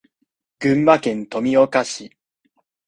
[0.59, 2.11] 群馬県富岡市